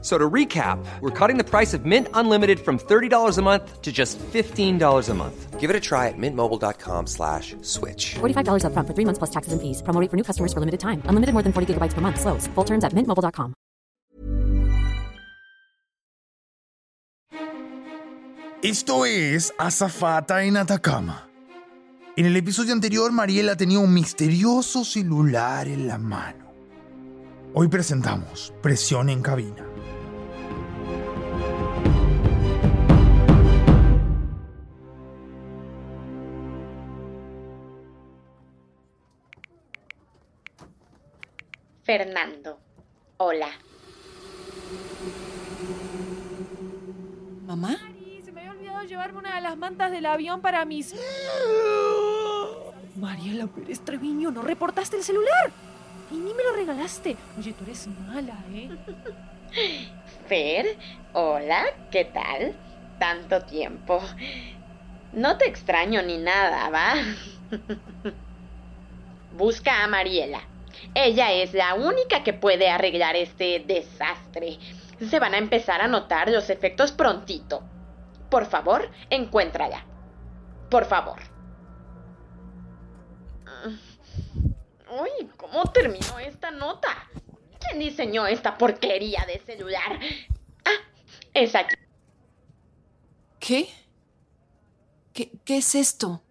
So 0.00 0.16
to 0.16 0.30
recap, 0.30 0.78
we're 1.00 1.10
cutting 1.10 1.38
the 1.38 1.44
price 1.44 1.74
of 1.74 1.84
Mint 1.84 2.06
Unlimited 2.14 2.60
from 2.60 2.78
$30 2.78 3.36
a 3.36 3.42
month 3.42 3.82
to 3.82 3.90
just 3.90 4.16
$15 4.32 5.08
a 5.08 5.14
month. 5.14 5.58
Give 5.58 5.70
it 5.70 5.74
a 5.74 5.80
try 5.80 6.06
at 6.06 6.14
mintmobile.com 6.16 7.08
slash 7.08 7.56
switch. 7.62 8.14
$45 8.20 8.62
upfront 8.62 8.86
for 8.86 8.94
three 8.94 9.04
months 9.04 9.18
plus 9.18 9.30
taxes 9.30 9.52
and 9.52 9.60
fees. 9.60 9.82
Promo 9.82 10.00
rate 10.00 10.08
for 10.08 10.16
new 10.16 10.22
customers 10.22 10.52
for 10.52 10.60
limited 10.60 10.78
time. 10.78 11.02
Unlimited 11.06 11.34
more 11.34 11.42
than 11.42 11.52
40 11.52 11.74
gigabytes 11.74 11.94
per 11.94 12.00
month. 12.00 12.20
Slows. 12.20 12.46
Full 12.54 12.64
terms 12.64 12.84
at 12.84 12.92
mintmobile.com. 12.94 13.54
Esto 18.62 19.04
es 19.06 19.54
Azafata 19.56 20.42
en 20.42 20.56
Atacama. 20.56 21.28
En 22.16 22.26
el 22.26 22.36
episodio 22.36 22.72
anterior, 22.72 23.12
Mariela 23.12 23.54
tenía 23.56 23.78
un 23.78 23.94
misterioso 23.94 24.84
celular 24.84 25.68
en 25.68 25.86
la 25.86 25.98
mano. 25.98 26.52
Hoy 27.54 27.68
presentamos 27.68 28.52
Presión 28.60 29.10
en 29.10 29.22
Cabina. 29.22 29.64
Fernando. 41.88 42.60
Hola. 43.16 43.48
¿Mamá? 47.46 47.78
Se 48.22 48.30
me 48.30 48.42
había 48.42 48.52
olvidado 48.52 48.84
llevarme 48.84 49.20
una 49.20 49.36
de 49.36 49.40
las 49.40 49.56
mantas 49.56 49.90
del 49.90 50.04
avión 50.04 50.42
para 50.42 50.66
mis. 50.66 50.94
Mariela 52.94 53.46
Pérez 53.46 53.80
Treviño, 53.80 54.30
¿no 54.30 54.42
reportaste 54.42 54.98
el 54.98 55.02
celular? 55.02 55.50
Y 56.10 56.16
ni 56.16 56.34
me 56.34 56.44
lo 56.44 56.52
regalaste. 56.52 57.16
Oye, 57.38 57.54
tú 57.54 57.64
eres 57.64 57.86
mala, 57.86 58.34
¿eh? 58.52 58.68
Fer, 60.28 60.76
hola, 61.14 61.64
¿qué 61.90 62.04
tal? 62.04 62.54
Tanto 62.98 63.46
tiempo. 63.46 64.02
No 65.14 65.38
te 65.38 65.48
extraño 65.48 66.02
ni 66.02 66.18
nada, 66.18 66.68
¿va? 66.68 66.96
Busca 69.38 69.84
a 69.84 69.88
Mariela. 69.88 70.42
Ella 71.00 71.30
es 71.30 71.54
la 71.54 71.76
única 71.76 72.24
que 72.24 72.32
puede 72.32 72.68
arreglar 72.68 73.14
este 73.14 73.60
desastre. 73.60 74.58
Se 75.08 75.20
van 75.20 75.32
a 75.32 75.38
empezar 75.38 75.80
a 75.80 75.86
notar 75.86 76.28
los 76.28 76.50
efectos 76.50 76.90
prontito. 76.90 77.62
Por 78.28 78.46
favor, 78.46 78.90
encuéntrala. 79.08 79.86
Por 80.68 80.86
favor. 80.86 81.20
Uy, 84.90 85.28
¿cómo 85.36 85.62
terminó 85.70 86.18
esta 86.18 86.50
nota? 86.50 86.88
¿Quién 87.60 87.78
diseñó 87.78 88.26
esta 88.26 88.58
porquería 88.58 89.24
de 89.24 89.38
celular? 89.38 90.00
Ah, 90.64 90.84
es 91.32 91.54
aquí. 91.54 91.76
¿Qué? 93.38 93.68
¿Qué, 95.12 95.30
qué 95.44 95.58
es 95.58 95.76
esto? 95.76 96.22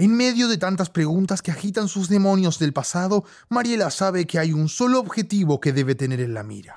En 0.00 0.16
medio 0.16 0.48
de 0.48 0.56
tantas 0.56 0.88
preguntas 0.88 1.42
que 1.42 1.50
agitan 1.50 1.86
sus 1.86 2.08
demonios 2.08 2.58
del 2.58 2.72
pasado, 2.72 3.22
Mariela 3.50 3.90
sabe 3.90 4.26
que 4.26 4.38
hay 4.38 4.54
un 4.54 4.70
solo 4.70 4.98
objetivo 4.98 5.60
que 5.60 5.74
debe 5.74 5.94
tener 5.94 6.22
en 6.22 6.32
la 6.32 6.42
mira. 6.42 6.74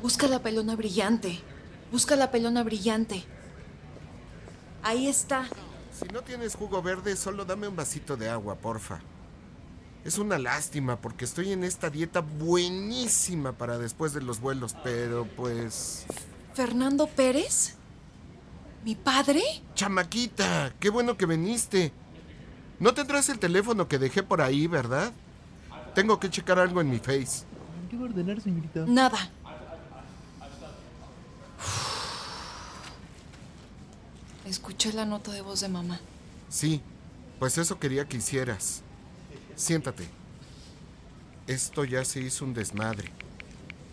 Busca 0.00 0.28
la 0.28 0.38
pelona 0.38 0.76
brillante. 0.76 1.40
Busca 1.92 2.16
la 2.16 2.30
pelona 2.30 2.62
brillante. 2.62 3.22
Ahí 4.82 5.06
está. 5.06 5.46
Si 5.92 6.06
no 6.06 6.22
tienes 6.22 6.54
jugo 6.54 6.80
verde, 6.80 7.16
solo 7.16 7.44
dame 7.44 7.68
un 7.68 7.76
vasito 7.76 8.16
de 8.16 8.30
agua, 8.30 8.54
porfa. 8.54 9.00
Es 10.06 10.16
una 10.16 10.38
lástima 10.38 10.98
porque 10.98 11.26
estoy 11.26 11.52
en 11.52 11.64
esta 11.64 11.90
dieta 11.90 12.20
buenísima 12.20 13.52
para 13.52 13.76
después 13.76 14.14
de 14.14 14.22
los 14.22 14.40
vuelos, 14.40 14.74
pero 14.82 15.28
pues... 15.36 16.06
¿Fernando 16.54 17.06
Pérez? 17.08 17.74
¿Mi 18.84 18.94
padre? 18.94 19.42
Chamaquita, 19.74 20.72
qué 20.78 20.88
bueno 20.90 21.16
que 21.16 21.26
viniste. 21.26 21.92
No 22.78 22.94
tendrás 22.94 23.28
el 23.28 23.38
teléfono 23.38 23.88
que 23.88 23.98
dejé 23.98 24.22
por 24.22 24.40
ahí, 24.40 24.66
¿verdad? 24.66 25.12
Tengo 25.94 26.20
que 26.20 26.30
checar 26.30 26.58
algo 26.58 26.80
en 26.80 26.90
mi 26.90 26.98
face. 26.98 27.44
¿Qué 27.90 27.96
va 27.96 28.02
a 28.02 28.04
ordenar, 28.06 28.40
señorita? 28.40 28.84
Nada. 28.86 29.18
Escuché 34.46 34.92
la 34.92 35.06
nota 35.06 35.32
de 35.32 35.40
voz 35.40 35.60
de 35.60 35.68
mamá. 35.68 35.98
Sí, 36.48 36.82
pues 37.38 37.58
eso 37.58 37.78
quería 37.78 38.06
que 38.06 38.18
hicieras. 38.18 38.82
Siéntate. 39.56 40.08
Esto 41.46 41.84
ya 41.84 42.04
se 42.04 42.20
hizo 42.20 42.44
un 42.44 42.54
desmadre. 42.54 43.10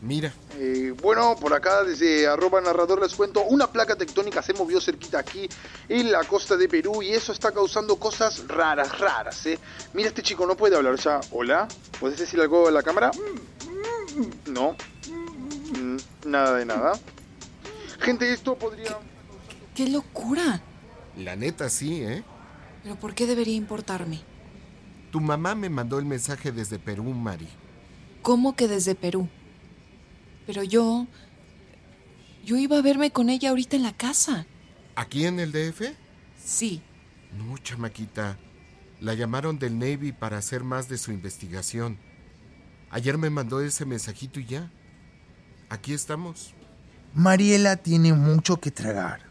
Mira. 0.02 0.34
Eh, 0.58 0.96
bueno, 1.00 1.36
por 1.40 1.54
acá 1.54 1.84
desde 1.84 2.28
arroba 2.28 2.60
narrador 2.60 3.00
les 3.02 3.14
cuento, 3.14 3.44
una 3.44 3.68
placa 3.68 3.96
tectónica 3.96 4.42
se 4.42 4.54
movió 4.54 4.82
cerquita 4.82 5.20
aquí 5.20 5.48
en 5.88 6.12
la 6.12 6.24
costa 6.24 6.58
de 6.58 6.68
Perú 6.68 7.04
y 7.04 7.10
eso 7.12 7.32
está 7.32 7.52
causando 7.52 7.98
cosas 7.98 8.48
raras, 8.48 8.98
raras, 8.98 9.46
¿eh? 9.46 9.60
Mira, 9.94 10.10
este 10.10 10.24
chico 10.24 10.48
no 10.48 10.58
puede 10.58 10.76
hablar, 10.76 10.96
o 10.96 10.98
sea, 10.98 11.22
hola, 11.32 11.68
¿puedes 12.00 12.18
decir 12.18 12.42
algo 12.42 12.68
a 12.68 12.72
la 12.72 12.82
cámara? 12.82 13.12
No, 14.48 14.76
nada 16.26 16.58
de 16.58 16.66
nada. 16.66 16.94
Gente, 18.00 18.34
esto 18.34 18.56
podría... 18.56 18.98
¡Qué 19.76 19.88
locura! 19.88 20.62
La 21.16 21.36
neta 21.36 21.70
sí, 21.70 22.02
¿eh? 22.02 22.24
¿Pero 22.82 22.96
por 22.96 23.14
qué 23.14 23.28
debería 23.28 23.56
importarme? 23.56 24.22
Tu 25.12 25.20
mamá 25.20 25.54
me 25.54 25.70
mandó 25.70 26.00
el 26.00 26.06
mensaje 26.06 26.52
desde 26.52 26.80
Perú, 26.80 27.04
Mari. 27.04 27.48
¿Cómo 28.24 28.56
que 28.56 28.68
desde 28.68 28.96
Perú? 28.96 29.30
Pero 30.52 30.64
yo... 30.64 31.08
Yo 32.44 32.58
iba 32.58 32.78
a 32.78 32.82
verme 32.82 33.10
con 33.12 33.30
ella 33.30 33.52
ahorita 33.52 33.78
en 33.78 33.84
la 33.84 33.94
casa. 33.96 34.46
¿Aquí 34.96 35.26
en 35.26 35.40
el 35.40 35.54
DF? 35.54 35.94
Sí. 36.44 36.82
No, 37.38 37.58
chamaquita. 37.58 38.38
La 39.00 39.14
llamaron 39.14 39.60
del 39.60 39.80
Navy 39.80 40.12
para 40.12 40.38
hacer 40.38 40.66
más 40.66 40.90
de 40.90 40.98
su 40.98 41.14
investigación. 41.14 41.98
Ayer 42.90 43.18
me 43.18 43.30
mandó 43.30 43.62
ese 43.62 43.86
mensajito 43.86 44.42
y 44.42 44.46
ya. 44.46 44.70
Aquí 45.70 45.94
estamos. 45.94 46.54
Mariela 47.14 47.78
tiene 47.78 48.12
mucho 48.12 48.60
que 48.60 48.72
tragar. 48.72 49.22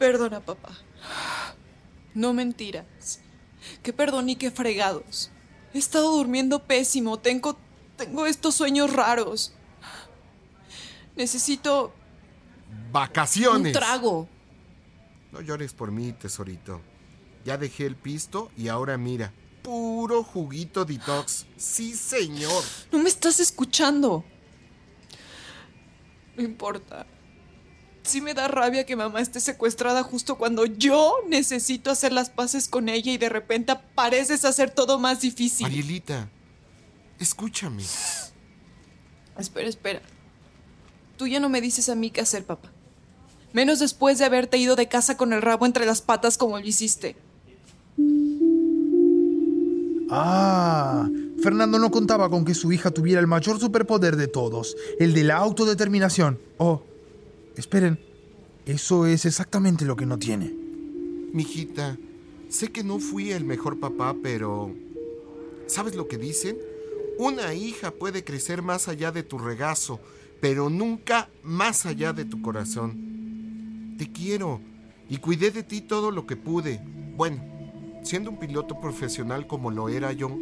Perdona, 0.00 0.40
papá. 0.40 0.72
No 2.14 2.32
mentiras. 2.32 3.20
Que 3.82 3.92
perdón 3.92 4.28
y 4.28 4.36
que 4.36 4.50
fregados. 4.50 5.30
He 5.72 5.78
estado 5.78 6.16
durmiendo 6.16 6.64
pésimo. 6.64 7.18
Tengo. 7.18 7.58
Tengo 7.96 8.26
estos 8.26 8.54
sueños 8.54 8.92
raros. 8.92 9.52
Necesito. 11.16 11.92
¡Vacaciones! 12.90 13.74
Un 13.74 13.80
trago. 13.80 14.28
No 15.32 15.40
llores 15.40 15.72
por 15.72 15.90
mí, 15.90 16.12
tesorito. 16.12 16.80
Ya 17.44 17.58
dejé 17.58 17.86
el 17.86 17.96
pisto 17.96 18.50
y 18.56 18.68
ahora 18.68 18.96
mira. 18.96 19.32
Puro 19.62 20.22
juguito 20.22 20.84
detox. 20.84 21.46
Sí, 21.56 21.94
señor. 21.94 22.62
No 22.92 22.98
me 22.98 23.08
estás 23.08 23.40
escuchando. 23.40 24.24
No 26.36 26.42
importa. 26.42 27.06
Sí 28.04 28.20
me 28.20 28.34
da 28.34 28.48
rabia 28.48 28.84
que 28.84 28.96
mamá 28.96 29.20
esté 29.20 29.40
secuestrada 29.40 30.02
justo 30.02 30.36
cuando 30.36 30.66
yo 30.66 31.16
necesito 31.26 31.90
hacer 31.90 32.12
las 32.12 32.28
paces 32.28 32.68
con 32.68 32.90
ella 32.90 33.10
y 33.10 33.16
de 33.16 33.30
repente 33.30 33.74
pareces 33.94 34.44
hacer 34.44 34.70
todo 34.70 34.98
más 34.98 35.22
difícil. 35.22 35.66
Marielita, 35.66 36.28
escúchame. 37.18 37.82
Espera, 39.38 39.68
espera. 39.68 40.02
Tú 41.16 41.26
ya 41.26 41.40
no 41.40 41.48
me 41.48 41.62
dices 41.62 41.88
a 41.88 41.94
mí 41.94 42.10
qué 42.10 42.20
hacer, 42.20 42.44
papá. 42.44 42.70
Menos 43.54 43.78
después 43.78 44.18
de 44.18 44.26
haberte 44.26 44.58
ido 44.58 44.76
de 44.76 44.86
casa 44.86 45.16
con 45.16 45.32
el 45.32 45.40
rabo 45.40 45.64
entre 45.64 45.86
las 45.86 46.02
patas 46.02 46.36
como 46.36 46.58
lo 46.58 46.66
hiciste. 46.66 47.16
Ah, 50.10 51.08
Fernando 51.42 51.78
no 51.78 51.90
contaba 51.90 52.28
con 52.28 52.44
que 52.44 52.54
su 52.54 52.70
hija 52.70 52.90
tuviera 52.90 53.20
el 53.20 53.26
mayor 53.26 53.58
superpoder 53.58 54.16
de 54.16 54.28
todos, 54.28 54.76
el 54.98 55.14
de 55.14 55.24
la 55.24 55.36
autodeterminación. 55.36 56.38
Oh, 56.58 56.82
esperen, 57.56 57.98
eso 58.66 59.06
es 59.06 59.24
exactamente 59.24 59.84
lo 59.84 59.96
que 59.96 60.06
no 60.06 60.18
tiene. 60.18 60.52
Mijita, 61.32 61.98
sé 62.48 62.70
que 62.70 62.84
no 62.84 62.98
fui 62.98 63.32
el 63.32 63.44
mejor 63.44 63.80
papá, 63.80 64.14
pero... 64.22 64.72
¿Sabes 65.66 65.94
lo 65.96 66.08
que 66.08 66.18
dicen? 66.18 66.58
Una 67.18 67.54
hija 67.54 67.90
puede 67.90 68.24
crecer 68.24 68.62
más 68.62 68.88
allá 68.88 69.12
de 69.12 69.22
tu 69.22 69.38
regazo, 69.38 70.00
pero 70.40 70.68
nunca 70.68 71.28
más 71.42 71.86
allá 71.86 72.12
de 72.12 72.24
tu 72.24 72.42
corazón. 72.42 73.94
Te 73.98 74.10
quiero 74.10 74.60
y 75.08 75.18
cuidé 75.18 75.50
de 75.50 75.62
ti 75.62 75.80
todo 75.80 76.10
lo 76.10 76.26
que 76.26 76.36
pude. 76.36 76.80
Bueno, 77.16 77.42
siendo 78.02 78.30
un 78.30 78.38
piloto 78.38 78.80
profesional 78.80 79.46
como 79.46 79.70
lo 79.70 79.88
era 79.88 80.12
yo, 80.12 80.36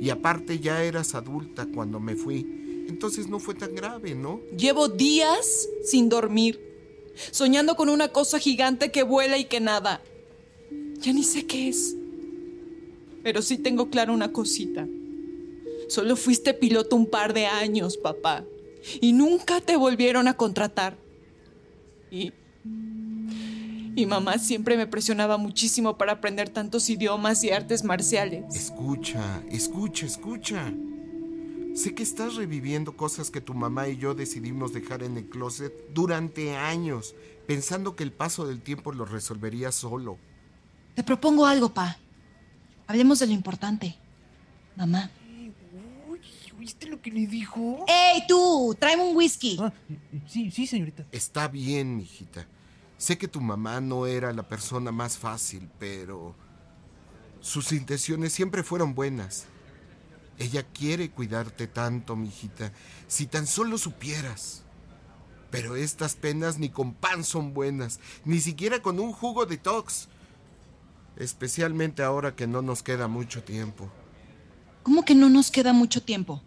y 0.00 0.10
aparte 0.10 0.58
ya 0.58 0.82
eras 0.82 1.14
adulta 1.14 1.66
cuando 1.72 2.00
me 2.00 2.16
fui, 2.16 2.51
entonces 2.88 3.28
no 3.28 3.38
fue 3.38 3.54
tan 3.54 3.74
grave, 3.74 4.14
¿no? 4.14 4.40
Llevo 4.56 4.88
días 4.88 5.68
sin 5.84 6.08
dormir, 6.08 6.60
soñando 7.30 7.76
con 7.76 7.88
una 7.88 8.08
cosa 8.08 8.38
gigante 8.38 8.90
que 8.90 9.02
vuela 9.02 9.38
y 9.38 9.44
que 9.44 9.60
nada. 9.60 10.02
Ya 11.00 11.12
ni 11.12 11.22
sé 11.22 11.46
qué 11.46 11.68
es. 11.68 11.96
Pero 13.22 13.42
sí 13.42 13.58
tengo 13.58 13.90
claro 13.90 14.12
una 14.12 14.32
cosita. 14.32 14.86
Solo 15.88 16.16
fuiste 16.16 16.54
piloto 16.54 16.96
un 16.96 17.06
par 17.06 17.34
de 17.34 17.46
años, 17.46 17.96
papá. 17.96 18.44
Y 19.00 19.12
nunca 19.12 19.60
te 19.60 19.76
volvieron 19.76 20.26
a 20.26 20.36
contratar. 20.36 20.96
Y 22.10 22.32
y 23.94 24.06
mamá 24.06 24.38
siempre 24.38 24.76
me 24.76 24.86
presionaba 24.86 25.36
muchísimo 25.36 25.98
para 25.98 26.12
aprender 26.12 26.48
tantos 26.48 26.88
idiomas 26.88 27.44
y 27.44 27.50
artes 27.50 27.84
marciales. 27.84 28.44
Escucha, 28.54 29.42
escucha, 29.50 30.06
escucha. 30.06 30.72
Sé 31.74 31.94
que 31.94 32.02
estás 32.02 32.34
reviviendo 32.34 32.96
cosas 32.96 33.30
que 33.30 33.40
tu 33.40 33.54
mamá 33.54 33.88
y 33.88 33.96
yo 33.96 34.14
decidimos 34.14 34.74
dejar 34.74 35.02
en 35.02 35.16
el 35.16 35.28
closet 35.28 35.72
durante 35.94 36.54
años, 36.54 37.14
pensando 37.46 37.96
que 37.96 38.02
el 38.02 38.12
paso 38.12 38.46
del 38.46 38.60
tiempo 38.60 38.92
lo 38.92 39.06
resolvería 39.06 39.72
solo. 39.72 40.18
Te 40.94 41.02
propongo 41.02 41.46
algo, 41.46 41.72
pa. 41.72 41.96
Hablemos 42.86 43.20
de 43.20 43.26
lo 43.26 43.32
importante. 43.32 43.96
Mamá. 44.76 45.10
¿Viste 46.58 46.86
lo 46.86 47.00
que 47.00 47.10
le 47.10 47.26
dijo? 47.26 47.84
¡Ey, 47.88 48.22
tú! 48.28 48.76
Tráeme 48.78 49.02
un 49.02 49.16
whisky. 49.16 49.56
Ah, 49.58 49.72
sí, 50.28 50.50
sí, 50.52 50.66
señorita. 50.66 51.04
Está 51.10 51.48
bien, 51.48 51.98
hijita. 51.98 52.46
Sé 52.98 53.18
que 53.18 53.26
tu 53.26 53.40
mamá 53.40 53.80
no 53.80 54.06
era 54.06 54.32
la 54.32 54.46
persona 54.46 54.92
más 54.92 55.18
fácil, 55.18 55.68
pero 55.80 56.36
sus 57.40 57.72
intenciones 57.72 58.32
siempre 58.32 58.62
fueron 58.62 58.94
buenas. 58.94 59.46
Ella 60.38 60.62
quiere 60.62 61.10
cuidarte 61.10 61.66
tanto, 61.66 62.16
mijita, 62.16 62.72
si 63.06 63.26
tan 63.26 63.46
solo 63.46 63.78
supieras. 63.78 64.62
Pero 65.50 65.76
estas 65.76 66.16
penas 66.16 66.58
ni 66.58 66.70
con 66.70 66.94
pan 66.94 67.24
son 67.24 67.52
buenas, 67.52 68.00
ni 68.24 68.40
siquiera 68.40 68.80
con 68.80 68.98
un 68.98 69.12
jugo 69.12 69.44
de 69.44 69.58
tox. 69.58 70.08
Especialmente 71.16 72.02
ahora 72.02 72.34
que 72.34 72.46
no 72.46 72.62
nos 72.62 72.82
queda 72.82 73.06
mucho 73.06 73.44
tiempo. 73.44 73.90
¿Cómo 74.82 75.04
que 75.04 75.14
no 75.14 75.28
nos 75.28 75.50
queda 75.50 75.72
mucho 75.72 76.02
tiempo? 76.02 76.42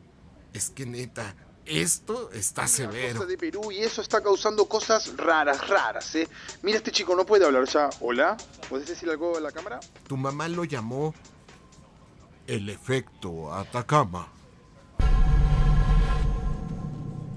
Es 0.53 0.71
que 0.71 0.85
neta, 0.85 1.35
esto 1.65 2.31
está 2.31 2.67
severo. 2.67 3.19
Costa 3.19 3.25
de 3.27 3.37
Perú 3.37 3.71
y 3.71 3.79
eso 3.79 4.01
está 4.01 4.21
causando 4.21 4.65
cosas 4.65 5.15
raras, 5.17 5.67
raras, 5.67 6.15
¿eh? 6.15 6.27
Mira, 6.63 6.77
este 6.77 6.91
chico 6.91 7.15
no 7.15 7.25
puede 7.25 7.45
hablar 7.45 7.65
ya. 7.67 7.89
Hola, 8.01 8.37
¿puedes 8.69 8.87
decir 8.87 9.09
algo 9.09 9.37
a 9.37 9.39
la 9.39 9.51
cámara? 9.51 9.79
Tu 10.07 10.17
mamá 10.17 10.47
lo 10.47 10.63
llamó 10.63 11.13
el 12.47 12.69
efecto 12.69 13.53
Atacama. 13.53 14.27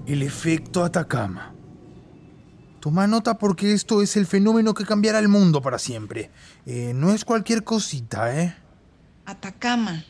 El 0.05 0.23
efecto 0.23 0.83
Atacama. 0.83 1.53
Toma 2.79 3.07
nota 3.07 3.37
porque 3.37 3.73
esto 3.73 4.01
es 4.01 4.15
el 4.15 4.25
fenómeno 4.25 4.73
que 4.73 4.85
cambiará 4.85 5.19
el 5.19 5.27
mundo 5.27 5.61
para 5.61 5.79
siempre. 5.79 6.31
Eh, 6.65 6.93
no 6.95 7.11
es 7.11 7.25
cualquier 7.25 7.63
cosita, 7.63 8.39
¿eh? 8.39 8.55
Atacama. 9.25 10.05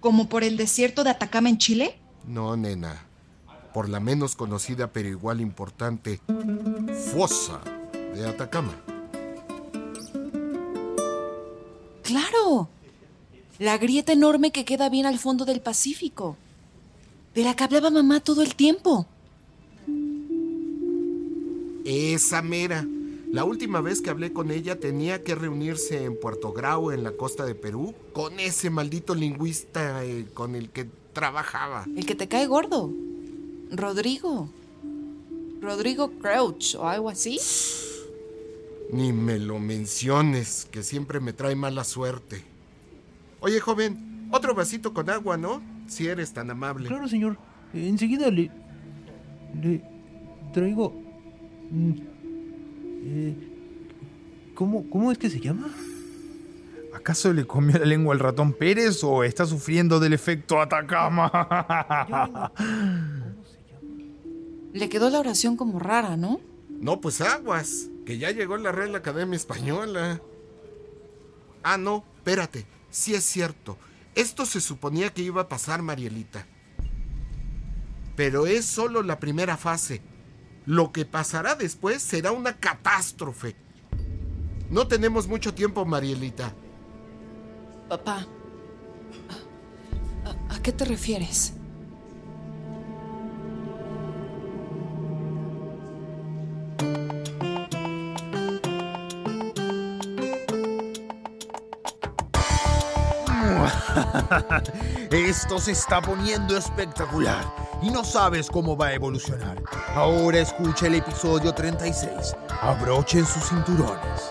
¿Como 0.00 0.28
por 0.28 0.42
el 0.42 0.56
desierto 0.56 1.04
de 1.04 1.10
Atacama 1.10 1.48
en 1.48 1.58
Chile? 1.58 2.00
No, 2.26 2.56
nena. 2.56 3.06
Por 3.72 3.88
la 3.88 4.00
menos 4.00 4.36
conocida 4.36 4.92
pero 4.92 5.08
igual 5.08 5.40
importante, 5.40 6.20
fosa 7.14 7.60
de 8.14 8.28
Atacama. 8.28 8.74
¡Claro! 12.02 12.68
La 13.58 13.78
grieta 13.78 14.12
enorme 14.12 14.50
que 14.50 14.64
queda 14.64 14.88
bien 14.88 15.06
al 15.06 15.18
fondo 15.18 15.44
del 15.44 15.60
Pacífico. 15.60 16.36
De 17.34 17.44
la 17.44 17.54
que 17.54 17.64
hablaba 17.64 17.90
mamá 17.90 18.20
todo 18.20 18.42
el 18.42 18.54
tiempo. 18.54 19.06
Esa 21.84 22.42
mera. 22.42 22.86
La 23.30 23.44
última 23.44 23.80
vez 23.80 24.02
que 24.02 24.10
hablé 24.10 24.32
con 24.32 24.50
ella 24.50 24.78
tenía 24.78 25.22
que 25.22 25.34
reunirse 25.34 26.04
en 26.04 26.20
Puerto 26.20 26.52
Grau, 26.52 26.90
en 26.90 27.02
la 27.02 27.12
costa 27.12 27.46
de 27.46 27.54
Perú, 27.54 27.94
con 28.12 28.38
ese 28.38 28.68
maldito 28.68 29.14
lingüista 29.14 30.04
eh, 30.04 30.26
con 30.34 30.54
el 30.54 30.68
que 30.68 30.86
trabajaba. 31.14 31.86
El 31.96 32.04
que 32.04 32.14
te 32.14 32.28
cae 32.28 32.46
gordo. 32.46 32.92
Rodrigo. 33.70 34.48
Rodrigo 35.62 36.10
Crouch 36.20 36.74
o 36.74 36.86
algo 36.86 37.08
así. 37.08 37.38
Ni 38.90 39.12
me 39.14 39.38
lo 39.38 39.58
menciones, 39.58 40.66
que 40.70 40.82
siempre 40.82 41.20
me 41.20 41.32
trae 41.32 41.54
mala 41.54 41.84
suerte. 41.84 42.51
Oye, 43.42 43.58
joven, 43.58 44.28
otro 44.30 44.54
vasito 44.54 44.94
con 44.94 45.10
agua, 45.10 45.36
¿no? 45.36 45.60
Si 45.88 46.06
eres 46.06 46.32
tan 46.32 46.48
amable. 46.50 46.86
Claro, 46.88 47.08
señor. 47.08 47.36
Enseguida 47.74 48.30
le. 48.30 48.50
le 49.60 49.82
traigo. 50.54 50.94
mm, 51.70 51.92
eh, 53.04 53.34
¿cómo, 54.54 54.88
¿Cómo 54.88 55.10
es 55.10 55.18
que 55.18 55.28
se 55.28 55.40
llama? 55.40 55.68
¿Acaso 56.94 57.32
le 57.32 57.44
comió 57.44 57.78
la 57.78 57.84
lengua 57.84 58.14
al 58.14 58.20
ratón 58.20 58.52
Pérez 58.52 59.02
o 59.02 59.24
está 59.24 59.44
sufriendo 59.44 59.98
del 59.98 60.12
efecto 60.12 60.60
Atacama? 60.60 62.52
Le 64.72 64.88
quedó 64.88 65.10
la 65.10 65.18
oración 65.18 65.56
como 65.56 65.80
rara, 65.80 66.16
¿no? 66.16 66.40
No, 66.68 67.00
pues 67.00 67.20
aguas, 67.20 67.90
que 68.06 68.18
ya 68.18 68.30
llegó 68.30 68.56
la 68.56 68.70
Real 68.70 68.94
Academia 68.94 69.36
Española. 69.36 70.20
Ah, 71.64 71.76
no, 71.76 72.04
espérate, 72.16 72.66
sí 72.92 73.14
es 73.14 73.24
cierto. 73.24 73.76
Esto 74.14 74.46
se 74.46 74.60
suponía 74.60 75.12
que 75.12 75.22
iba 75.22 75.42
a 75.42 75.48
pasar, 75.48 75.82
Marielita. 75.82 76.46
Pero 78.14 78.46
es 78.46 78.66
solo 78.66 79.02
la 79.02 79.18
primera 79.18 79.56
fase. 79.56 80.02
Lo 80.66 80.92
que 80.92 81.04
pasará 81.04 81.56
después 81.56 82.02
será 82.02 82.30
una 82.30 82.58
catástrofe. 82.58 83.56
No 84.70 84.86
tenemos 84.86 85.26
mucho 85.26 85.52
tiempo, 85.52 85.84
Marielita. 85.84 86.54
Papá. 87.88 88.26
¿A, 90.24 90.54
a 90.54 90.62
qué 90.62 90.72
te 90.72 90.84
refieres? 90.84 91.54
Esto 105.10 105.58
se 105.58 105.72
está 105.72 106.00
poniendo 106.00 106.56
espectacular 106.56 107.44
y 107.82 107.90
no 107.90 108.04
sabes 108.04 108.48
cómo 108.48 108.76
va 108.76 108.88
a 108.88 108.94
evolucionar. 108.94 109.62
Ahora 109.94 110.38
escucha 110.38 110.86
el 110.86 110.96
episodio 110.96 111.52
36. 111.52 112.34
Abrochen 112.60 113.26
sus 113.26 113.48
cinturones. 113.48 114.30